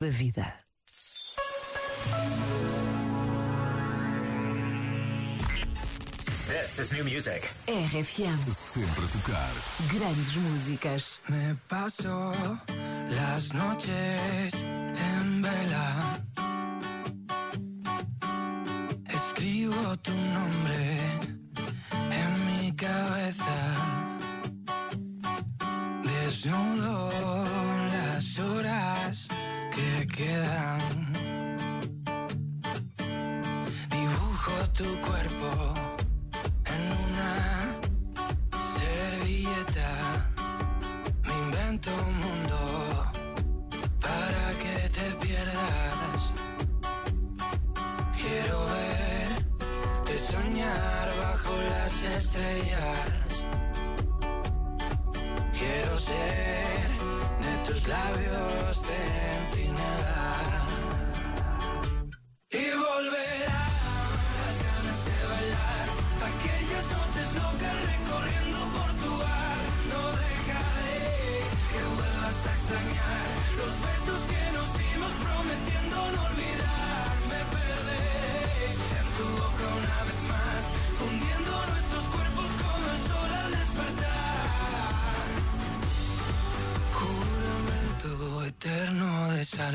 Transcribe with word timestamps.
da 0.00 0.10
vida. 0.10 0.54
This 6.46 6.78
is 6.78 6.92
new 6.92 7.02
music. 7.02 7.50
RFM. 7.66 8.38
Sempre 8.48 9.04
a 9.04 9.08
tocar. 9.08 9.50
Grandes 9.92 10.36
músicas. 10.36 11.20
Me 11.26 11.56
paso 11.68 12.32
las 13.10 13.52
noches 13.54 14.54
en 14.54 15.42
vela. 15.42 16.27
Las 51.70 52.04
estrellas. 52.18 53.46
Quiero 55.58 55.98
ser 55.98 56.88
de 57.44 57.52
tus 57.66 57.88
labios 57.88 58.82
centinela. 58.82 60.17
Ya 89.68 89.74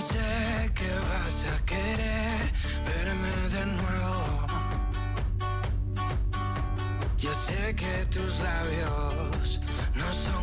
sé 0.00 0.72
que 0.74 0.88
vas 1.08 1.44
a 1.52 1.56
querer 1.66 2.50
verme 2.86 3.34
de 3.56 3.66
nuevo. 3.66 4.46
Ya 7.18 7.34
sé 7.34 7.74
que 7.74 8.06
tus 8.06 8.40
labios 8.40 9.60
no 9.94 10.10
son 10.24 10.35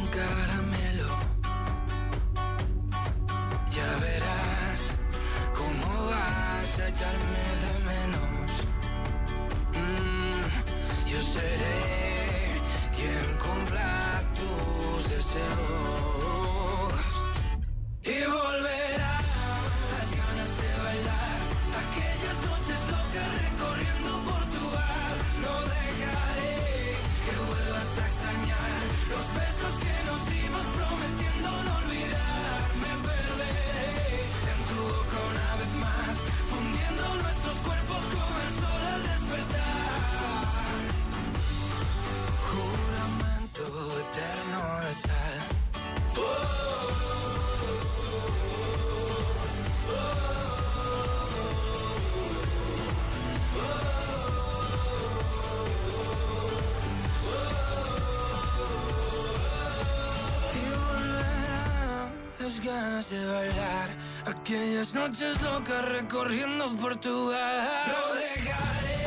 ganas 62.64 63.10
de 63.10 63.26
bailar. 63.26 63.90
Aquellas 64.26 64.94
noches 64.94 65.42
locas 65.42 65.86
recorriendo 65.86 66.76
Portugal 66.78 67.68
No 67.88 68.16
dejaré 68.16 69.00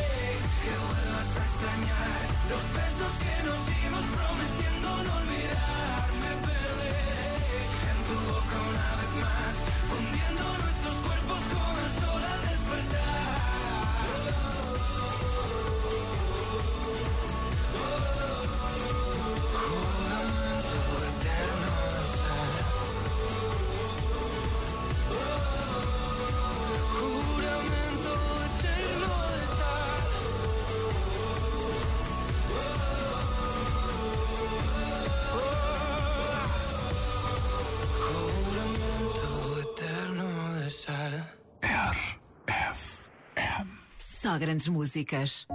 que 0.62 0.72
vuelvas 0.84 1.30
a 1.40 1.44
extrañar. 1.48 2.20
Los 2.50 2.64
besos 2.76 3.12
que 3.22 3.34
nos 3.46 3.60
dimos 3.66 4.04
prometiendo 4.14 4.55
Só 44.26 44.37
grandes 44.38 44.66
músicas. 44.66 45.47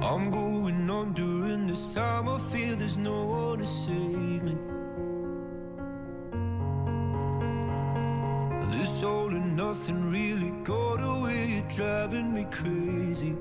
I'm 0.00 0.30
going 0.30 0.88
on 0.88 1.12
during 1.14 1.66
this 1.66 1.94
time. 1.94 2.28
I 2.28 2.38
feel 2.38 2.76
there's 2.76 2.96
no 2.96 3.24
one 3.24 3.58
to 3.58 3.66
save 3.66 4.44
me. 4.44 4.56
This 8.70 9.02
all 9.02 9.34
and 9.34 9.56
nothing 9.56 10.12
really 10.12 10.52
got 10.62 11.02
away. 11.02 11.54
You're 11.54 11.68
driving 11.68 12.32
me 12.32 12.44
crazy. 12.52 13.36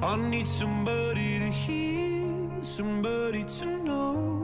I 0.00 0.14
need 0.16 0.46
somebody 0.46 1.40
to 1.40 1.50
hear, 1.50 2.62
somebody 2.62 3.42
to 3.42 3.66
know, 3.82 4.43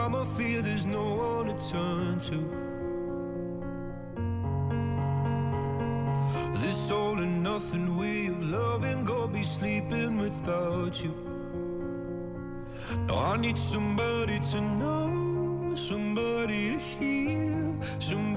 time 0.00 0.14
I 0.14 0.24
feel 0.24 0.62
there's 0.62 0.86
no 0.86 1.04
one 1.14 1.46
to 1.50 1.56
turn 1.72 2.18
to. 2.28 2.38
This 6.62 6.90
all 6.90 7.18
and 7.24 7.42
nothing 7.42 7.86
way 7.98 8.26
of 8.26 8.42
loving, 8.44 9.04
go 9.04 9.26
be 9.26 9.42
sleeping 9.42 10.16
without 10.18 10.94
you. 11.02 11.14
No, 13.08 13.14
I 13.32 13.36
need 13.36 13.58
somebody 13.58 14.38
to 14.52 14.60
know, 14.80 15.74
somebody 15.74 16.60
to 16.72 16.78
hear, 16.78 17.72
somebody 17.98 18.30